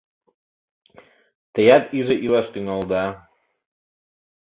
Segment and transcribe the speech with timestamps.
[1.53, 3.03] Теат иже илаш тӱҥалыда...